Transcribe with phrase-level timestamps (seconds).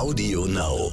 [0.00, 0.92] Audio Now.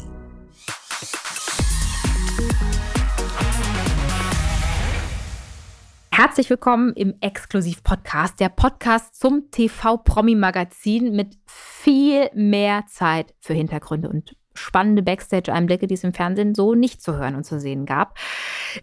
[6.11, 14.35] Herzlich willkommen im Exklusiv-Podcast, der Podcast zum TV-Promi-Magazin mit viel mehr Zeit für Hintergründe und
[14.57, 18.17] spannende Backstage-Einblicke, die es im Fernsehen so nicht zu hören und zu sehen gab.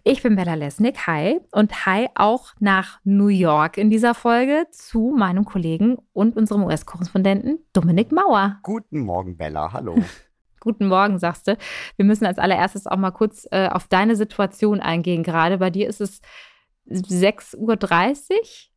[0.03, 5.13] Ich bin Bella Lesnick, hi und hi auch nach New York in dieser Folge zu
[5.15, 8.59] meinem Kollegen und unserem US-Korrespondenten Dominik Mauer.
[8.63, 9.95] Guten Morgen, Bella, hallo.
[10.59, 11.57] Guten Morgen, sagst du.
[11.95, 15.21] Wir müssen als allererstes auch mal kurz äh, auf deine Situation eingehen.
[15.21, 16.21] Gerade bei dir ist es
[16.87, 17.75] 6.30 Uhr?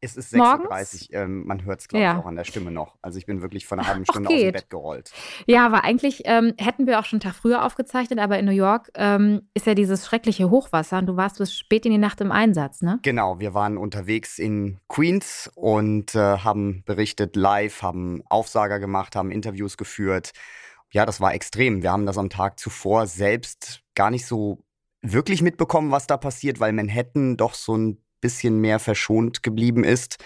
[0.01, 1.21] Es ist 6.30 Uhr.
[1.21, 2.97] Ähm, man hört es, glaube ich, auch an der Stimme noch.
[3.03, 5.12] Also ich bin wirklich vor einer halben Stunde aus dem Bett gerollt.
[5.47, 8.53] Ja, aber eigentlich ähm, hätten wir auch schon einen Tag früher aufgezeichnet, aber in New
[8.53, 12.21] York ähm, ist ja dieses schreckliche Hochwasser und du warst bis spät in die Nacht
[12.21, 12.98] im Einsatz, ne?
[13.03, 19.31] Genau, wir waren unterwegs in Queens und äh, haben berichtet live, haben Aufsager gemacht, haben
[19.31, 20.33] Interviews geführt.
[20.91, 21.83] Ja, das war extrem.
[21.83, 24.65] Wir haben das am Tag zuvor selbst gar nicht so
[25.02, 30.16] wirklich mitbekommen, was da passiert, weil Manhattan doch so ein bisschen mehr verschont geblieben ist.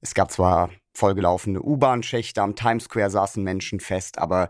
[0.00, 4.48] Es gab zwar vollgelaufene U-Bahn-Schächte, am Times Square saßen Menschen fest, aber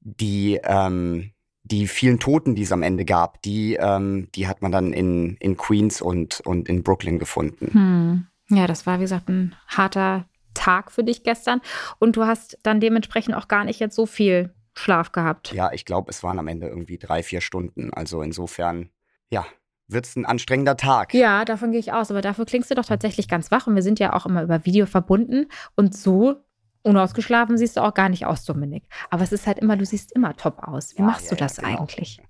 [0.00, 4.72] die, ähm, die vielen Toten, die es am Ende gab, die, ähm, die hat man
[4.72, 7.72] dann in, in Queens und, und in Brooklyn gefunden.
[7.72, 8.26] Hm.
[8.50, 11.60] Ja, das war, wie gesagt, ein harter Tag für dich gestern.
[11.98, 15.52] Und du hast dann dementsprechend auch gar nicht jetzt so viel Schlaf gehabt.
[15.52, 17.92] Ja, ich glaube, es waren am Ende irgendwie drei, vier Stunden.
[17.94, 18.90] Also insofern
[19.30, 19.44] ja,
[19.88, 21.14] wird es ein anstrengender Tag.
[21.14, 22.10] Ja, davon gehe ich aus.
[22.10, 23.66] Aber dafür klingst du doch tatsächlich ganz wach.
[23.66, 25.46] Und wir sind ja auch immer über Video verbunden.
[25.76, 26.36] Und so
[26.82, 28.84] unausgeschlafen siehst du auch gar nicht aus, Dominik.
[29.10, 30.94] Aber es ist halt immer, du siehst immer top aus.
[30.94, 31.80] Wie ja, machst ja, du das ja, genau.
[31.80, 32.20] eigentlich?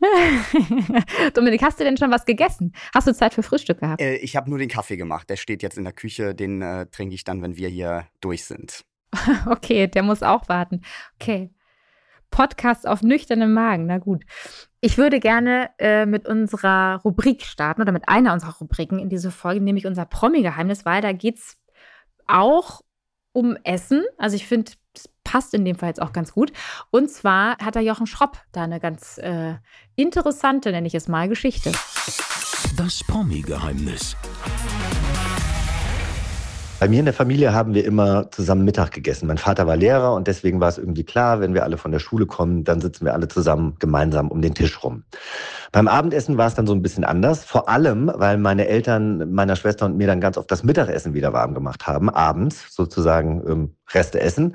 [1.34, 2.74] Dominik, hast du denn schon was gegessen?
[2.94, 4.02] Hast du Zeit für Frühstück gehabt?
[4.02, 5.30] Äh, ich habe nur den Kaffee gemacht.
[5.30, 6.34] Der steht jetzt in der Küche.
[6.34, 8.84] Den äh, trinke ich dann, wenn wir hier durch sind.
[9.46, 10.82] okay, der muss auch warten.
[11.20, 11.50] Okay.
[12.34, 13.86] Podcast auf nüchternem Magen.
[13.86, 14.24] Na gut.
[14.80, 19.30] Ich würde gerne äh, mit unserer Rubrik starten oder mit einer unserer Rubriken in diese
[19.30, 21.56] Folge, nämlich unser Promi-Geheimnis, weil da geht es
[22.26, 22.80] auch
[23.32, 24.02] um Essen.
[24.18, 26.52] Also ich finde, es passt in dem Fall jetzt auch ganz gut.
[26.90, 29.54] Und zwar hat der Jochen Schropp da eine ganz äh,
[29.94, 31.70] interessante, nenne ich es mal, Geschichte.
[32.76, 34.16] Das Promi-Geheimnis.
[36.84, 39.26] Bei mir in der Familie haben wir immer zusammen Mittag gegessen.
[39.26, 41.98] Mein Vater war Lehrer und deswegen war es irgendwie klar, wenn wir alle von der
[41.98, 45.02] Schule kommen, dann sitzen wir alle zusammen gemeinsam um den Tisch rum.
[45.72, 49.56] Beim Abendessen war es dann so ein bisschen anders, vor allem, weil meine Eltern meiner
[49.56, 53.76] Schwester und mir dann ganz oft das Mittagessen wieder warm gemacht haben, abends sozusagen ähm,
[53.94, 54.54] Reste essen.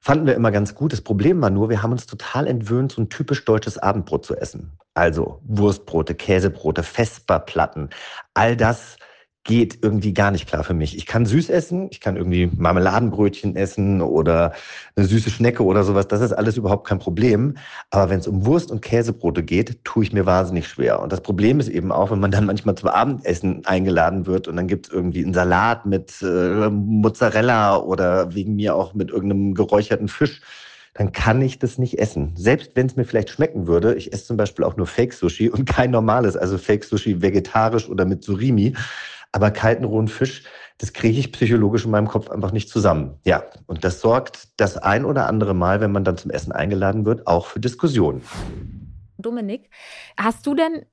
[0.00, 0.92] Fanden wir immer ganz gut.
[0.92, 4.36] Das Problem war nur, wir haben uns total entwöhnt, so ein typisch deutsches Abendbrot zu
[4.36, 4.72] essen.
[4.92, 7.88] Also Wurstbrote, Käsebrote, Vesperplatten,
[8.34, 8.98] all das
[9.44, 10.96] geht irgendwie gar nicht klar für mich.
[10.96, 14.52] Ich kann süß essen, ich kann irgendwie Marmeladenbrötchen essen oder
[14.96, 16.08] eine süße Schnecke oder sowas.
[16.08, 17.56] Das ist alles überhaupt kein Problem.
[17.90, 21.00] Aber wenn es um Wurst und Käsebrote geht, tue ich mir wahnsinnig schwer.
[21.00, 24.56] Und das Problem ist eben auch, wenn man dann manchmal zum Abendessen eingeladen wird und
[24.56, 29.54] dann gibt es irgendwie einen Salat mit äh, Mozzarella oder wegen mir auch mit irgendeinem
[29.54, 30.42] geräucherten Fisch
[30.94, 32.32] dann kann ich das nicht essen.
[32.36, 35.64] Selbst wenn es mir vielleicht schmecken würde, ich esse zum Beispiel auch nur Fake-Sushi und
[35.64, 38.74] kein normales, also Fake-Sushi vegetarisch oder mit Surimi.
[39.32, 40.44] Aber kalten rohen Fisch,
[40.78, 43.18] das kriege ich psychologisch in meinem Kopf einfach nicht zusammen.
[43.24, 47.04] Ja, und das sorgt das ein oder andere Mal, wenn man dann zum Essen eingeladen
[47.04, 48.22] wird, auch für Diskussionen.
[49.18, 49.68] Dominik,
[50.16, 50.86] hast du denn,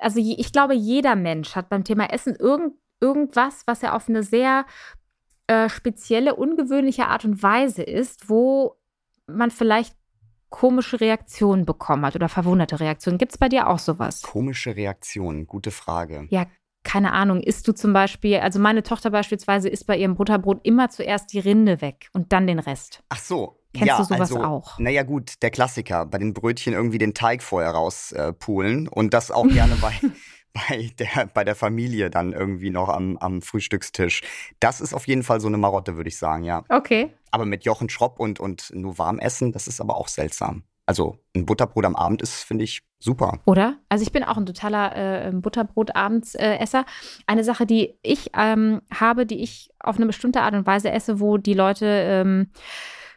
[0.00, 4.22] also ich glaube, jeder Mensch hat beim Thema Essen irgend, irgendwas, was er auf eine
[4.22, 4.64] sehr
[5.46, 8.76] äh, spezielle, ungewöhnliche Art und Weise ist, wo
[9.26, 9.94] man vielleicht
[10.48, 13.18] komische Reaktionen bekommen hat oder verwunderte Reaktionen.
[13.18, 14.22] Gibt es bei dir auch sowas?
[14.22, 16.26] Komische Reaktionen, gute Frage.
[16.30, 16.46] Ja,
[16.86, 20.88] keine Ahnung, isst du zum Beispiel, also meine Tochter beispielsweise isst bei ihrem Butterbrot immer
[20.88, 23.02] zuerst die Rinde weg und dann den Rest.
[23.08, 23.60] Ach so.
[23.74, 24.78] Kennst ja, du sowas also, auch?
[24.78, 29.32] Naja, gut, der Klassiker, bei den Brötchen irgendwie den Teig vorher rauspulen äh, und das
[29.32, 29.92] auch gerne bei,
[30.54, 34.22] bei, der, bei der Familie dann irgendwie noch am, am Frühstückstisch.
[34.60, 36.62] Das ist auf jeden Fall so eine Marotte, würde ich sagen, ja.
[36.68, 37.12] Okay.
[37.32, 40.62] Aber mit Jochen Schropp und, und nur warm essen, das ist aber auch seltsam.
[40.86, 43.40] Also ein Butterbrot am Abend ist, finde ich, super.
[43.44, 43.78] Oder?
[43.88, 46.80] Also ich bin auch ein totaler äh, Butterbrot-Abendsesser.
[46.80, 46.84] Äh,
[47.26, 51.18] eine Sache, die ich ähm, habe, die ich auf eine bestimmte Art und Weise esse,
[51.18, 52.50] wo die Leute ähm,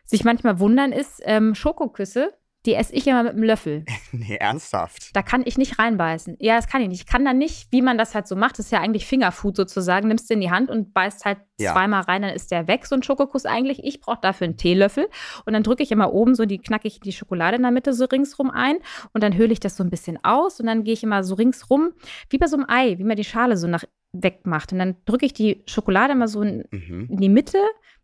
[0.05, 2.33] sich manchmal wundern, ist ähm, Schokoküsse
[2.65, 3.85] die esse ich immer mit einem Löffel.
[4.11, 5.15] nee, ernsthaft.
[5.15, 6.37] Da kann ich nicht reinbeißen.
[6.39, 7.01] Ja, das kann ich nicht.
[7.01, 9.55] Ich kann dann nicht, wie man das halt so macht, das ist ja eigentlich Fingerfood
[9.55, 11.73] sozusagen, nimmst du in die Hand und beißt halt ja.
[11.73, 13.83] zweimal rein, dann ist der weg, so ein Schokokuss eigentlich.
[13.83, 15.07] Ich brauche dafür einen Teelöffel
[15.45, 17.93] und dann drücke ich immer oben so, die knacke ich die Schokolade in der Mitte
[17.93, 18.77] so ringsrum ein
[19.13, 21.35] und dann höhle ich das so ein bisschen aus und dann gehe ich immer so
[21.35, 21.91] ringsrum,
[22.29, 24.73] wie bei so einem Ei, wie man die Schale so nach weg macht.
[24.73, 27.07] Und dann drücke ich die Schokolade immer so in, mhm.
[27.09, 27.59] in die Mitte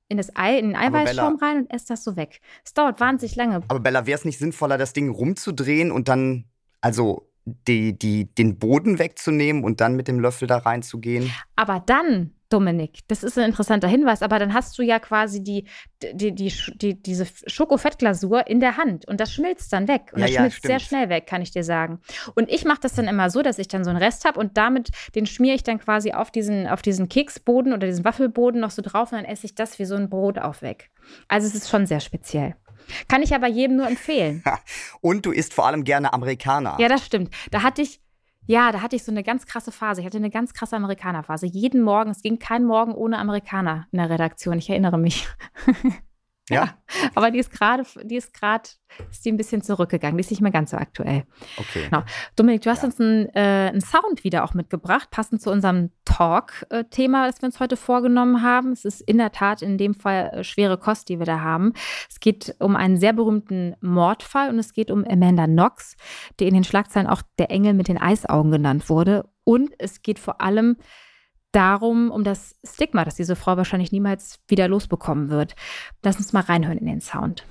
[0.07, 2.39] in, das Ei, in den Eiweißschaum rein und esse das so weg.
[2.63, 3.61] Es dauert wahnsinnig lange.
[3.67, 6.45] Aber Bella, wäre es nicht sinnvoller, das Ding rumzudrehen und dann,
[6.81, 11.31] also die, die, den Boden wegzunehmen und dann mit dem Löffel da reinzugehen?
[11.55, 15.68] Aber dann Dominik, das ist ein interessanter Hinweis, aber dann hast du ja quasi die,
[16.13, 20.12] die, die, die diese Schokofettglasur in der Hand und das schmilzt dann weg.
[20.13, 20.71] Und Ja, das ja, schmilzt stimmt.
[20.71, 22.00] sehr schnell weg, kann ich dir sagen.
[22.36, 24.57] Und ich mache das dann immer so, dass ich dann so einen Rest habe und
[24.57, 28.71] damit, den schmiere ich dann quasi auf diesen, auf diesen Keksboden oder diesen Waffelboden noch
[28.71, 30.91] so drauf und dann esse ich das wie so ein Brot auf weg.
[31.27, 32.56] Also es ist schon sehr speziell.
[33.07, 34.44] Kann ich aber jedem nur empfehlen.
[35.01, 36.77] Und du isst vor allem gerne Amerikaner.
[36.80, 37.33] Ja, das stimmt.
[37.50, 38.00] Da hatte ich,
[38.47, 40.01] ja, da hatte ich so eine ganz krasse Phase.
[40.01, 41.47] Ich hatte eine ganz krasse Amerikanerphase.
[41.47, 44.57] Jeden Morgen, es ging kein Morgen ohne Amerikaner in der Redaktion.
[44.57, 45.27] Ich erinnere mich.
[46.50, 46.77] Ja?
[47.15, 48.69] Aber die ist gerade, die ist gerade,
[49.09, 50.18] ist die ein bisschen zurückgegangen.
[50.18, 51.25] Die ist nicht mehr ganz so aktuell.
[51.57, 51.86] Okay.
[51.89, 52.03] Genau.
[52.36, 52.86] Dominik, du hast Ja.
[52.86, 57.59] uns einen, äh, einen Sound wieder auch mitgebracht, passend zu unserem Talk-Thema, das wir uns
[57.59, 58.71] heute vorgenommen haben.
[58.71, 61.74] Es ist in der Tat in dem Fall äh, schwere Kost, die wir da haben.
[62.09, 65.95] Es geht um einen sehr berühmten Mordfall und es geht um Amanda Knox,
[66.39, 69.27] die in den Schlagzeilen auch der Engel mit den Eisaugen genannt wurde.
[69.44, 70.77] Und es geht vor allem
[71.55, 75.55] darum, um das Stigma, das diese Frau wahrscheinlich niemals wieder losbekommen wird.
[76.03, 77.45] Lass uns mal reinhören in den Sound.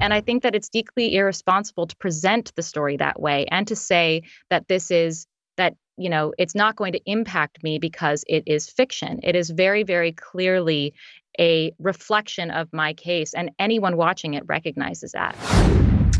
[0.00, 3.74] And I think that it's deeply irresponsible to present the story that way and to
[3.74, 5.26] say that this is
[5.56, 9.20] that, you know, it's not going to impact me because it is fiction.
[9.22, 10.92] It is very, very clearly
[11.38, 15.34] a reflection of my case, and anyone watching it recognizes that.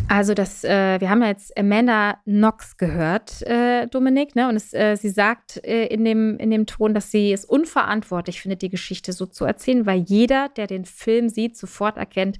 [0.09, 4.49] Also das, äh, wir haben ja jetzt Amanda Knox gehört, äh, Dominik, ne?
[4.49, 8.41] Und es, äh, sie sagt äh, in, dem, in dem Ton, dass sie es unverantwortlich
[8.41, 12.39] findet, die Geschichte so zu erzählen, weil jeder, der den Film sieht, sofort erkennt,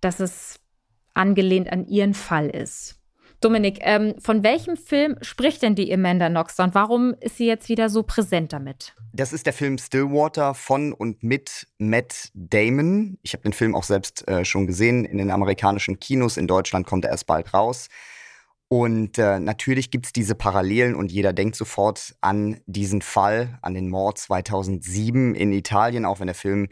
[0.00, 0.60] dass es
[1.12, 2.99] angelehnt an ihren Fall ist.
[3.40, 7.70] Dominik, ähm, von welchem Film spricht denn die Amanda Knox und warum ist sie jetzt
[7.70, 8.94] wieder so präsent damit?
[9.14, 13.18] Das ist der Film Stillwater von und mit Matt Damon.
[13.22, 16.36] Ich habe den Film auch selbst äh, schon gesehen in den amerikanischen Kinos.
[16.36, 17.88] In Deutschland kommt er erst bald raus.
[18.68, 23.74] Und äh, natürlich gibt es diese Parallelen und jeder denkt sofort an diesen Fall, an
[23.74, 26.68] den Mord 2007 in Italien, auch wenn der Film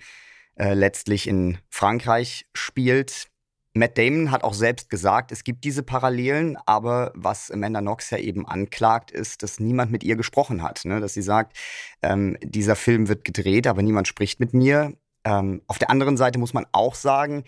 [0.54, 3.28] äh, letztlich in Frankreich spielt.
[3.78, 8.18] Matt Damon hat auch selbst gesagt, es gibt diese Parallelen, aber was Amanda Knox ja
[8.18, 10.84] eben anklagt, ist, dass niemand mit ihr gesprochen hat.
[10.84, 11.00] Ne?
[11.00, 11.56] Dass sie sagt,
[12.02, 14.94] ähm, dieser Film wird gedreht, aber niemand spricht mit mir.
[15.24, 17.44] Ähm, auf der anderen Seite muss man auch sagen,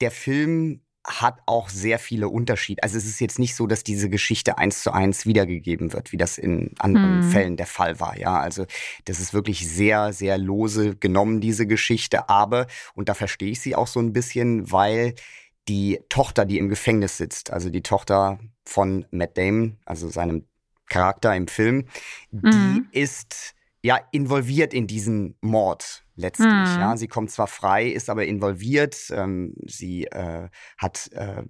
[0.00, 2.82] der Film hat auch sehr viele Unterschiede.
[2.82, 6.16] Also es ist jetzt nicht so, dass diese Geschichte eins zu eins wiedergegeben wird, wie
[6.16, 7.30] das in anderen Hm.
[7.30, 8.16] Fällen der Fall war.
[8.16, 8.66] Ja, also
[9.06, 12.28] das ist wirklich sehr, sehr lose genommen, diese Geschichte.
[12.28, 15.14] Aber, und da verstehe ich sie auch so ein bisschen, weil
[15.68, 20.46] die Tochter, die im Gefängnis sitzt, also die Tochter von Matt Damon, also seinem
[20.88, 21.86] Charakter im Film,
[22.30, 22.88] die Mhm.
[22.92, 26.48] ist ja involviert in diesen Mord letztlich.
[26.48, 26.80] Mhm.
[26.80, 29.10] Ja, sie kommt zwar frei, ist aber involviert.
[29.10, 30.48] Ähm, sie äh,
[30.78, 31.42] hat, äh,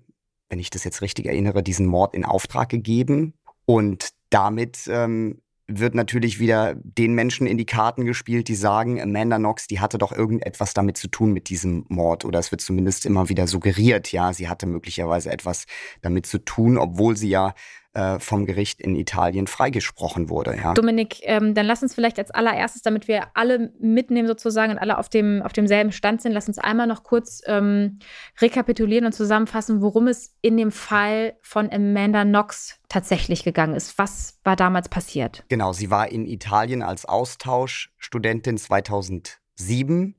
[0.49, 3.35] wenn ich das jetzt richtig erinnere, diesen Mord in Auftrag gegeben
[3.67, 9.38] und damit ähm, wird natürlich wieder den Menschen in die Karten gespielt, die sagen, Amanda
[9.38, 12.25] Knox, die hatte doch irgendetwas damit zu tun mit diesem Mord.
[12.25, 15.64] Oder es wird zumindest immer wieder suggeriert, ja, sie hatte möglicherweise etwas
[16.00, 17.55] damit zu tun, obwohl sie ja
[17.94, 20.73] äh, vom Gericht in Italien freigesprochen wurde, ja.
[20.73, 24.99] Dominik, ähm, dann lass uns vielleicht als allererstes, damit wir alle mitnehmen sozusagen und alle
[24.99, 27.99] auf, dem, auf demselben Stand sind, lass uns einmal noch kurz ähm,
[28.41, 33.99] rekapitulieren und zusammenfassen, worum es in dem Fall von Amanda Knox tatsächlich gegangen ist.
[33.99, 35.44] Was war damals passiert?
[35.49, 40.17] Genau, sie war in Italien als Austauschstudentin 2007.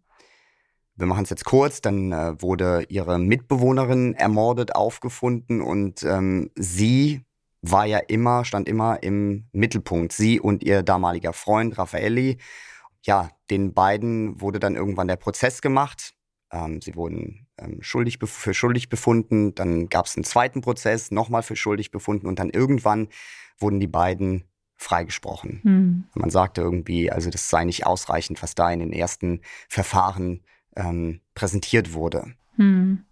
[0.95, 7.25] Wir machen es jetzt kurz, dann äh, wurde ihre Mitbewohnerin ermordet, aufgefunden und ähm, sie
[7.63, 10.11] war ja immer, stand immer im Mittelpunkt.
[10.11, 12.37] Sie und ihr damaliger Freund Raffaelli.
[13.03, 16.13] Ja, den beiden wurde dann irgendwann der Prozess gemacht.
[16.51, 19.55] Ähm, sie wurden ähm, schuldig für schuldig befunden.
[19.55, 23.07] Dann gab es einen zweiten Prozess, nochmal für schuldig befunden und dann irgendwann
[23.57, 24.43] wurden die beiden
[24.75, 25.61] freigesprochen.
[25.63, 26.03] Hm.
[26.15, 29.39] Man sagte irgendwie, also das sei nicht ausreichend, was da in den ersten
[29.69, 30.41] Verfahren
[30.75, 32.33] ähm, präsentiert wurde.
[32.57, 33.05] Hm.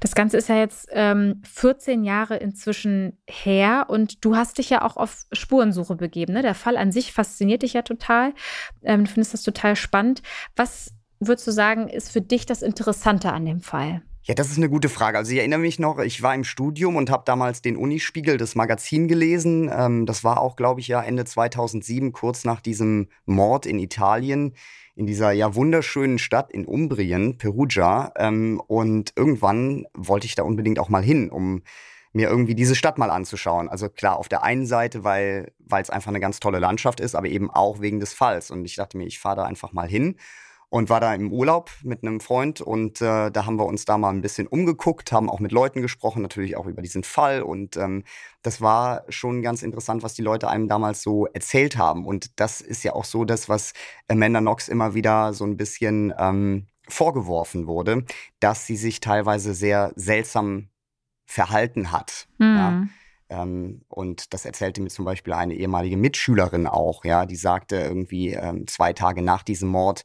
[0.00, 4.82] Das Ganze ist ja jetzt ähm, 14 Jahre inzwischen her und du hast dich ja
[4.82, 6.32] auch auf Spurensuche begeben.
[6.32, 6.42] Ne?
[6.42, 8.34] Der Fall an sich fasziniert dich ja total.
[8.82, 10.22] Ähm, du findest das total spannend.
[10.56, 14.02] Was würdest du sagen, ist für dich das Interessante an dem Fall?
[14.22, 15.16] Ja, das ist eine gute Frage.
[15.16, 18.54] Also ich erinnere mich noch, ich war im Studium und habe damals den Unispiegel, das
[18.54, 19.70] Magazin gelesen.
[19.72, 24.54] Ähm, das war auch, glaube ich, ja Ende 2007, kurz nach diesem Mord in Italien,
[24.94, 28.12] in dieser ja wunderschönen Stadt in Umbrien, Perugia.
[28.16, 31.62] Ähm, und irgendwann wollte ich da unbedingt auch mal hin, um
[32.12, 33.70] mir irgendwie diese Stadt mal anzuschauen.
[33.70, 37.14] Also klar, auf der einen Seite, weil weil es einfach eine ganz tolle Landschaft ist,
[37.14, 38.50] aber eben auch wegen des Falls.
[38.50, 40.16] Und ich dachte mir, ich fahre da einfach mal hin.
[40.70, 43.98] Und war da im Urlaub mit einem Freund und äh, da haben wir uns da
[43.98, 47.76] mal ein bisschen umgeguckt, haben auch mit Leuten gesprochen, natürlich auch über diesen Fall und
[47.76, 48.04] ähm,
[48.42, 52.60] das war schon ganz interessant, was die Leute einem damals so erzählt haben und das
[52.60, 53.72] ist ja auch so das, was
[54.08, 58.04] Amanda Knox immer wieder so ein bisschen ähm, vorgeworfen wurde,
[58.38, 60.68] dass sie sich teilweise sehr seltsam
[61.26, 62.28] verhalten hat.
[62.38, 62.56] Mhm.
[62.56, 63.42] Ja.
[63.42, 68.34] Ähm, und das erzählte mir zum Beispiel eine ehemalige Mitschülerin auch, ja, die sagte irgendwie
[68.34, 70.02] ähm, zwei Tage nach diesem Mord,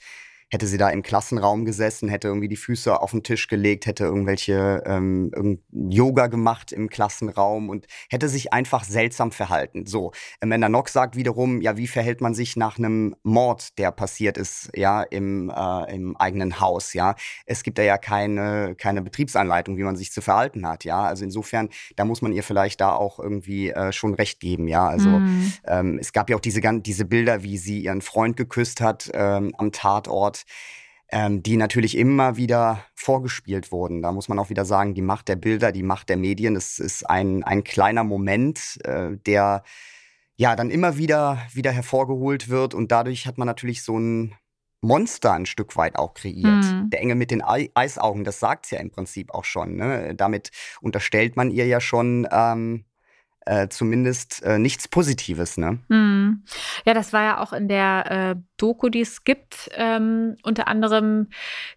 [0.51, 4.03] hätte sie da im Klassenraum gesessen, hätte irgendwie die Füße auf den Tisch gelegt, hätte
[4.03, 9.85] irgendwelche ähm, Yoga gemacht im Klassenraum und hätte sich einfach seltsam verhalten.
[9.87, 10.11] So,
[10.41, 14.69] Amanda Knox sagt wiederum, ja, wie verhält man sich nach einem Mord, der passiert ist,
[14.75, 17.15] ja, im, äh, im eigenen Haus, ja.
[17.45, 21.03] Es gibt da ja keine, keine Betriebsanleitung, wie man sich zu verhalten hat, ja.
[21.03, 24.87] Also insofern, da muss man ihr vielleicht da auch irgendwie äh, schon recht geben, ja.
[24.87, 25.53] Also mhm.
[25.65, 29.53] ähm, es gab ja auch diese, diese Bilder, wie sie ihren Freund geküsst hat ähm,
[29.57, 30.34] am Tatort
[31.09, 34.01] ähm, die natürlich immer wieder vorgespielt wurden.
[34.01, 36.79] Da muss man auch wieder sagen, die Macht der Bilder, die Macht der Medien, das
[36.79, 39.63] ist ein, ein kleiner Moment, äh, der
[40.35, 44.35] ja dann immer wieder, wieder hervorgeholt wird und dadurch hat man natürlich so ein
[44.81, 46.65] Monster ein Stück weit auch kreiert.
[46.65, 46.89] Mhm.
[46.89, 49.75] Der Engel mit den Eisaugen, das sagt es ja im Prinzip auch schon.
[49.75, 50.13] Ne?
[50.15, 50.51] Damit
[50.81, 52.85] unterstellt man ihr ja schon, ähm,
[53.45, 55.79] äh, zumindest äh, nichts Positives, ne?
[55.89, 56.43] Hm.
[56.85, 59.69] Ja, das war ja auch in der äh, Doku, die es gibt.
[59.75, 61.29] Ähm, unter anderem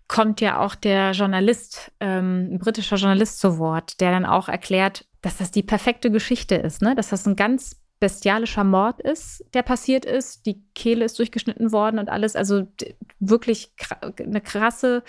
[0.07, 5.07] kommt ja auch der Journalist, ähm, ein britischer Journalist zu Wort, der dann auch erklärt,
[5.21, 6.95] dass das die perfekte Geschichte ist, ne?
[6.95, 10.47] Dass das ein ganz bestialischer Mord ist, der passiert ist.
[10.47, 12.37] Die Kehle ist durchgeschnitten worden und alles.
[12.37, 12.69] Also
[13.19, 13.73] wirklich
[14.19, 15.03] eine krasse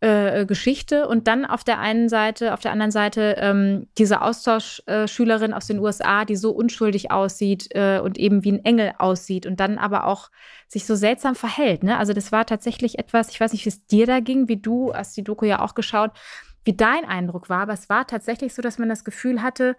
[0.00, 5.52] äh, Geschichte und dann auf der einen Seite, auf der anderen Seite ähm, diese Austauschschülerin
[5.52, 9.46] äh, aus den USA, die so unschuldig aussieht äh, und eben wie ein Engel aussieht
[9.46, 10.30] und dann aber auch
[10.68, 11.84] sich so seltsam verhält.
[11.84, 11.96] Ne?
[11.96, 14.92] Also das war tatsächlich etwas, ich weiß nicht, wie es dir da ging, wie du,
[14.92, 16.10] hast die Doku ja auch geschaut,
[16.64, 19.76] wie dein Eindruck war, aber es war tatsächlich so, dass man das Gefühl hatte,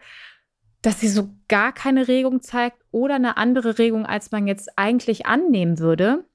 [0.82, 5.26] dass sie so gar keine Regung zeigt oder eine andere Regung, als man jetzt eigentlich
[5.26, 6.26] annehmen würde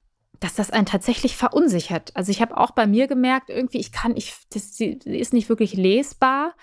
[0.41, 2.11] dass das einen tatsächlich verunsichert.
[2.15, 5.75] Also ich habe auch bei mir gemerkt, irgendwie, ich kann, ich, das ist nicht wirklich
[5.75, 6.55] lesbar,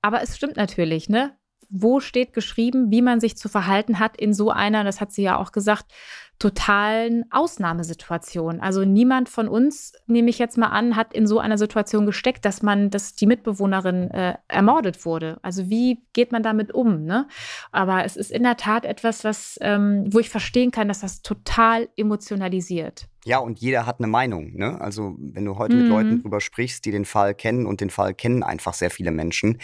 [0.00, 1.36] aber es stimmt natürlich, ne?
[1.68, 5.22] Wo steht geschrieben, wie man sich zu verhalten hat in so einer, das hat sie
[5.22, 5.92] ja auch gesagt,
[6.38, 8.60] totalen Ausnahmesituation.
[8.60, 12.44] Also niemand von uns, nehme ich jetzt mal an, hat in so einer Situation gesteckt,
[12.44, 15.38] dass man, dass die Mitbewohnerin äh, ermordet wurde.
[15.42, 17.04] Also wie geht man damit um?
[17.04, 17.26] Ne?
[17.72, 21.22] Aber es ist in der Tat etwas, was, ähm, wo ich verstehen kann, dass das
[21.22, 23.08] total emotionalisiert.
[23.24, 24.54] Ja, und jeder hat eine Meinung.
[24.54, 24.80] Ne?
[24.80, 25.82] Also wenn du heute mhm.
[25.82, 29.10] mit Leuten drüber sprichst, die den Fall kennen und den Fall kennen einfach sehr viele
[29.10, 29.58] Menschen,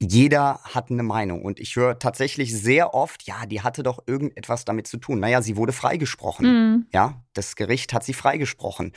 [0.00, 1.42] jeder hat eine Meinung.
[1.42, 5.20] Und ich höre tatsächlich sehr oft, ja, die hatte doch irgendetwas damit zu tun.
[5.20, 6.46] Naja, sie wurde freigesprochen.
[6.46, 6.86] Mhm.
[6.92, 8.92] Ja, das Gericht hat sie freigesprochen.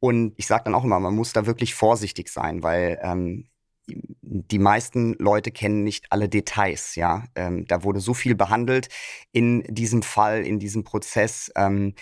[0.00, 3.46] Und ich sage dann auch immer, man muss da wirklich vorsichtig sein, weil ähm,
[3.86, 6.94] die meisten Leute kennen nicht alle Details.
[6.94, 8.88] Ja, ähm, da wurde so viel behandelt
[9.32, 11.52] in diesem Fall, in diesem Prozess.
[11.54, 11.94] Ähm,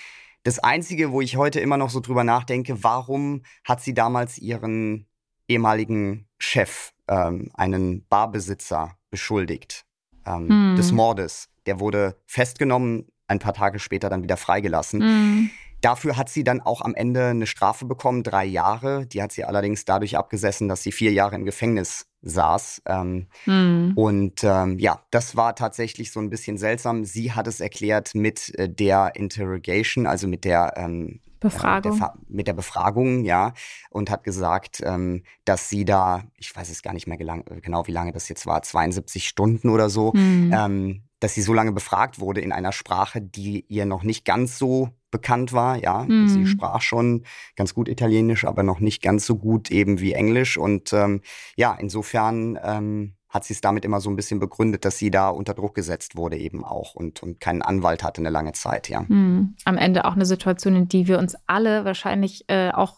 [0.45, 5.08] das Einzige, wo ich heute immer noch so drüber nachdenke, warum hat sie damals ihren
[5.49, 9.85] ehemaligen Chef ähm, einen Barbesitzer beschuldigt
[10.27, 10.77] ähm, hm.
[10.77, 11.49] des Mordes.
[11.67, 15.03] Der wurde festgenommen, ein paar Tage später dann wieder freigelassen.
[15.03, 15.51] Hm.
[15.81, 19.07] Dafür hat sie dann auch am Ende eine Strafe bekommen, drei Jahre.
[19.07, 22.83] Die hat sie allerdings dadurch abgesessen, dass sie vier Jahre im Gefängnis saß.
[22.87, 23.93] Ähm, hm.
[23.95, 27.05] Und ähm, ja, das war tatsächlich so ein bisschen seltsam.
[27.05, 31.99] Sie hat es erklärt mit äh, der Interrogation, also mit der ähm, Befragung.
[31.99, 33.53] Der, mit der Befragung, ja,
[33.91, 37.93] und hat gesagt, ähm, dass sie da, ich weiß es gar nicht mehr genau, wie
[37.93, 40.53] lange das jetzt war, 72 Stunden oder so, mhm.
[40.55, 44.59] ähm, dass sie so lange befragt wurde in einer Sprache, die ihr noch nicht ganz
[44.59, 46.05] so bekannt war, ja.
[46.05, 46.29] Mhm.
[46.29, 47.25] Sie sprach schon
[47.57, 50.57] ganz gut Italienisch, aber noch nicht ganz so gut eben wie Englisch.
[50.57, 51.23] Und ähm,
[51.57, 55.29] ja, insofern ähm, hat sie es damit immer so ein bisschen begründet, dass sie da
[55.29, 59.05] unter Druck gesetzt wurde eben auch und, und keinen Anwalt hatte eine lange Zeit, ja.
[59.07, 59.55] Mhm.
[59.65, 62.97] Am Ende auch eine Situation, in die wir uns alle wahrscheinlich äh, auch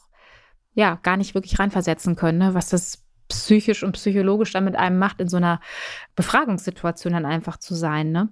[0.74, 2.54] ja gar nicht wirklich reinversetzen können, ne?
[2.54, 5.60] was das psychisch und psychologisch dann mit einem macht, in so einer
[6.16, 8.12] Befragungssituation dann einfach zu sein.
[8.12, 8.28] Ne?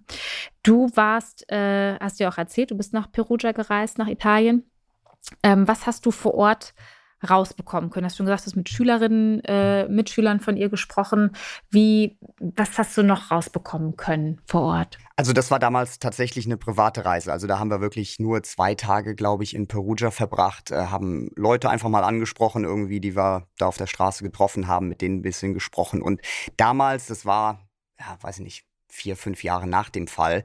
[0.63, 4.71] Du warst, äh, hast du ja auch erzählt, du bist nach Perugia gereist, nach Italien.
[5.43, 6.75] Ähm, was hast du vor Ort
[7.29, 8.07] rausbekommen können?
[8.07, 11.33] Hast du schon gesagt, du hast mit Schülerinnen, äh, Mitschülern von ihr gesprochen.
[11.71, 14.99] Wie, was hast du noch rausbekommen können vor Ort?
[15.17, 17.33] Also das war damals tatsächlich eine private Reise.
[17.33, 21.31] Also da haben wir wirklich nur zwei Tage, glaube ich, in Perugia verbracht, äh, haben
[21.35, 25.19] Leute einfach mal angesprochen, irgendwie, die wir da auf der Straße getroffen haben, mit denen
[25.19, 26.03] ein bisschen gesprochen.
[26.03, 26.21] Und
[26.57, 30.45] damals, das war, ja, weiß ich nicht, vier, fünf Jahre nach dem Fall,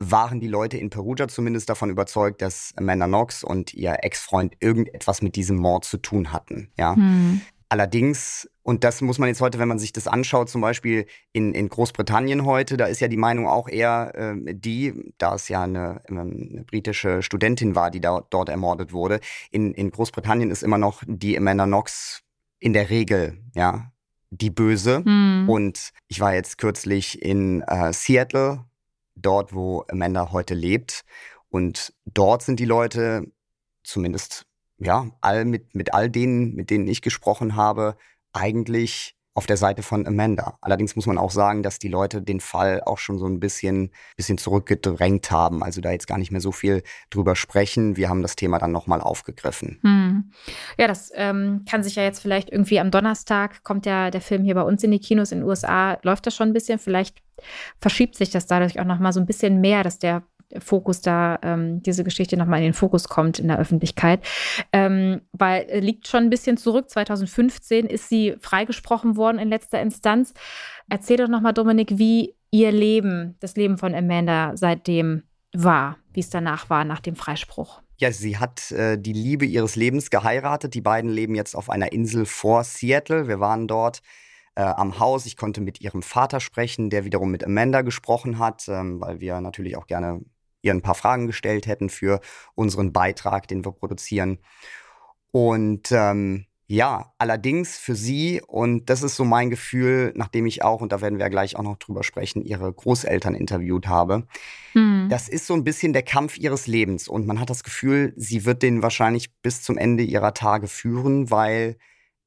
[0.00, 5.20] waren die Leute in Perugia zumindest davon überzeugt, dass Amanda Knox und ihr Ex-Freund irgendetwas
[5.20, 6.70] mit diesem Mord zu tun hatten.
[6.78, 6.96] Ja.
[6.96, 7.42] Hm.
[7.68, 11.54] Allerdings, und das muss man jetzt heute, wenn man sich das anschaut, zum Beispiel in,
[11.54, 15.62] in Großbritannien heute, da ist ja die Meinung auch eher äh, die, da es ja
[15.62, 19.20] eine, ähm, eine, britische Studentin war, die da, dort ermordet wurde,
[19.52, 22.22] in, in Großbritannien ist immer noch die Amanda Knox
[22.58, 23.92] in der Regel, ja,
[24.30, 25.04] die Böse.
[25.04, 25.48] Hm.
[25.48, 28.64] Und ich war jetzt kürzlich in äh, Seattle,
[29.14, 31.02] dort, wo Amanda heute lebt.
[31.48, 33.24] Und dort sind die Leute,
[33.82, 34.46] zumindest
[34.78, 37.96] ja, all mit, mit all denen, mit denen ich gesprochen habe,
[38.32, 40.58] eigentlich auf der Seite von Amanda.
[40.60, 43.90] Allerdings muss man auch sagen, dass die Leute den Fall auch schon so ein bisschen,
[44.16, 45.62] bisschen zurückgedrängt haben.
[45.62, 47.96] Also da jetzt gar nicht mehr so viel drüber sprechen.
[47.96, 49.78] Wir haben das Thema dann nochmal aufgegriffen.
[49.82, 50.32] Hm.
[50.78, 54.42] Ja, das ähm, kann sich ja jetzt vielleicht irgendwie am Donnerstag kommt ja der Film
[54.42, 56.78] hier bei uns in die Kinos in den USA, läuft das schon ein bisschen.
[56.78, 57.22] Vielleicht
[57.80, 60.22] verschiebt sich das dadurch auch nochmal so ein bisschen mehr, dass der
[60.58, 64.26] Fokus da, ähm, diese Geschichte nochmal in den Fokus kommt in der Öffentlichkeit.
[64.72, 66.90] Ähm, weil äh, liegt schon ein bisschen zurück.
[66.90, 70.34] 2015 ist sie freigesprochen worden in letzter Instanz.
[70.88, 76.30] Erzähl doch nochmal, Dominik, wie ihr Leben, das Leben von Amanda seitdem war, wie es
[76.30, 77.82] danach war, nach dem Freispruch.
[77.98, 80.74] Ja, sie hat äh, die Liebe ihres Lebens geheiratet.
[80.74, 83.28] Die beiden leben jetzt auf einer Insel vor Seattle.
[83.28, 84.00] Wir waren dort
[84.54, 85.26] äh, am Haus.
[85.26, 89.40] Ich konnte mit ihrem Vater sprechen, der wiederum mit Amanda gesprochen hat, ähm, weil wir
[89.40, 90.20] natürlich auch gerne
[90.62, 92.20] ihr ein paar Fragen gestellt hätten für
[92.54, 94.38] unseren Beitrag, den wir produzieren.
[95.32, 100.80] Und ähm, ja, allerdings für sie, und das ist so mein Gefühl, nachdem ich auch,
[100.80, 104.28] und da werden wir ja gleich auch noch drüber sprechen, ihre Großeltern interviewt habe,
[104.74, 105.08] hm.
[105.10, 107.08] das ist so ein bisschen der Kampf ihres Lebens.
[107.08, 111.32] Und man hat das Gefühl, sie wird den wahrscheinlich bis zum Ende ihrer Tage führen,
[111.32, 111.76] weil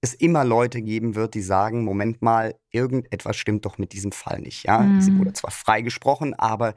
[0.01, 4.41] es immer Leute geben wird, die sagen, Moment mal, irgendetwas stimmt doch mit diesem Fall
[4.41, 4.65] nicht.
[4.65, 4.99] Ja, hm.
[4.99, 6.73] sie wurde zwar freigesprochen, aber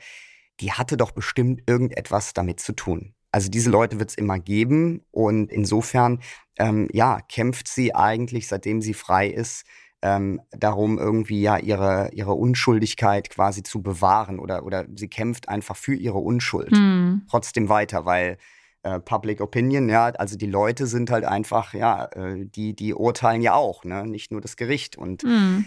[0.61, 3.15] die hatte doch bestimmt irgendetwas damit zu tun.
[3.33, 6.21] Also diese Leute wird es immer geben und insofern,
[6.59, 9.67] ähm, ja, kämpft sie eigentlich, seitdem sie frei ist,
[10.03, 15.77] ähm, darum, irgendwie ja ihre, ihre Unschuldigkeit quasi zu bewahren oder, oder sie kämpft einfach
[15.77, 17.23] für ihre Unschuld mhm.
[17.29, 18.39] trotzdem weiter, weil
[18.85, 23.43] äh, Public Opinion, ja, also die Leute sind halt einfach, ja, äh, die, die urteilen
[23.43, 25.67] ja auch, ne, nicht nur das Gericht und mhm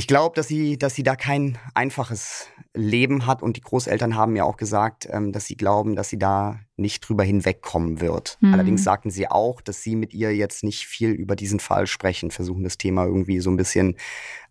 [0.00, 4.34] ich glaube, dass sie, dass sie da kein einfaches Leben hat und die Großeltern haben
[4.34, 8.38] ja auch gesagt, ähm, dass sie glauben, dass sie da nicht drüber hinwegkommen wird.
[8.40, 8.54] Mhm.
[8.54, 12.30] Allerdings sagten sie auch, dass sie mit ihr jetzt nicht viel über diesen Fall sprechen,
[12.30, 13.98] versuchen das Thema irgendwie so ein bisschen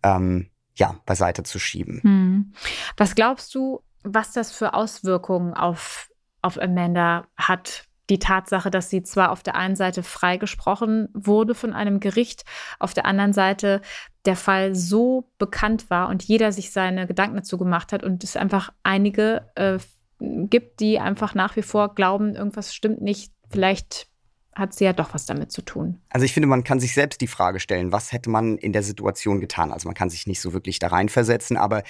[0.04, 2.00] ähm, ja, beiseite zu schieben.
[2.04, 2.52] Mhm.
[2.96, 7.88] Was glaubst du, was das für Auswirkungen auf, auf Amanda hat?
[8.10, 12.44] Die Tatsache, dass sie zwar auf der einen Seite freigesprochen wurde von einem Gericht,
[12.78, 13.80] auf der anderen Seite
[14.26, 18.36] der Fall so bekannt war und jeder sich seine Gedanken dazu gemacht hat und es
[18.36, 19.78] einfach einige äh,
[20.18, 24.08] gibt, die einfach nach wie vor glauben, irgendwas stimmt nicht, vielleicht
[24.54, 26.00] hat sie ja doch was damit zu tun.
[26.10, 28.82] Also ich finde, man kann sich selbst die Frage stellen, was hätte man in der
[28.82, 29.72] Situation getan?
[29.72, 31.82] Also man kann sich nicht so wirklich da reinversetzen, aber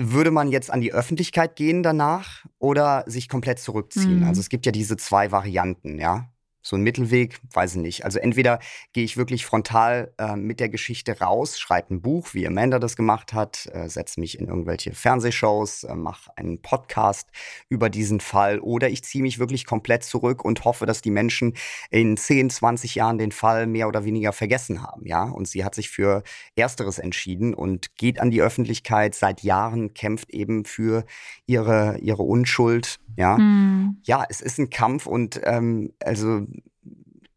[0.00, 4.20] würde man jetzt an die Öffentlichkeit gehen danach oder sich komplett zurückziehen?
[4.20, 4.26] Mhm.
[4.26, 6.30] Also es gibt ja diese zwei Varianten, ja
[6.62, 8.04] so ein Mittelweg, weiß ich nicht.
[8.04, 8.58] Also entweder
[8.92, 12.96] gehe ich wirklich frontal äh, mit der Geschichte raus, schreibe ein Buch, wie Amanda das
[12.96, 17.28] gemacht hat, äh, setze mich in irgendwelche Fernsehshows, äh, mache einen Podcast
[17.68, 21.54] über diesen Fall oder ich ziehe mich wirklich komplett zurück und hoffe, dass die Menschen
[21.90, 25.24] in 10, 20 Jahren den Fall mehr oder weniger vergessen haben, ja.
[25.24, 26.22] Und sie hat sich für
[26.56, 31.04] Ersteres entschieden und geht an die Öffentlichkeit seit Jahren, kämpft eben für
[31.46, 33.38] ihre, ihre Unschuld, ja.
[33.38, 33.98] Mhm.
[34.04, 36.46] Ja, es ist ein Kampf und ähm, also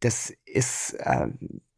[0.04, 1.28] das ist äh,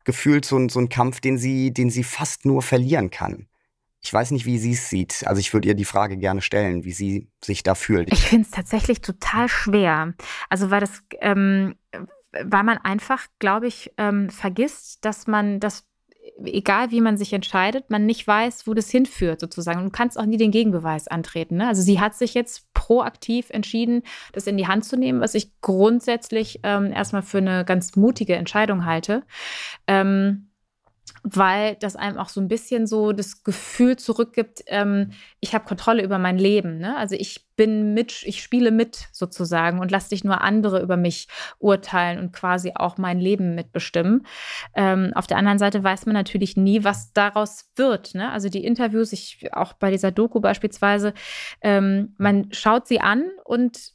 [0.03, 3.47] gefühlt so ein, so ein Kampf, den sie, den sie fast nur verlieren kann.
[4.01, 5.25] Ich weiß nicht, wie sie es sieht.
[5.25, 8.13] Also ich würde ihr die Frage gerne stellen, wie sie sich da fühlt.
[8.13, 10.13] Ich finde es tatsächlich total schwer.
[10.47, 11.75] Also weil das, ähm,
[12.31, 15.85] weil man einfach, glaube ich, ähm, vergisst, dass man das
[16.43, 19.79] egal wie man sich entscheidet, man nicht weiß, wo das hinführt sozusagen.
[19.79, 21.57] Und du kannst auch nie den Gegenbeweis antreten.
[21.57, 21.67] Ne?
[21.67, 25.51] Also sie hat sich jetzt proaktiv entschieden, das in die Hand zu nehmen, was ich
[25.61, 29.23] grundsätzlich ähm, erstmal für eine ganz mutige Entscheidung halte.
[29.87, 30.49] Ähm,
[31.23, 36.03] weil das einem auch so ein bisschen so das Gefühl zurückgibt, ähm, ich habe Kontrolle
[36.03, 36.77] über mein Leben.
[36.77, 36.95] Ne?
[36.97, 41.27] Also ich bin mit, ich spiele mit sozusagen und lasse dich nur andere über mich
[41.57, 44.25] urteilen und quasi auch mein Leben mitbestimmen.
[44.75, 48.13] Ähm, auf der anderen Seite weiß man natürlich nie, was daraus wird.
[48.13, 48.31] Ne?
[48.31, 51.13] Also die Interviews, ich auch bei dieser Doku beispielsweise,
[51.61, 53.94] ähm, man schaut sie an und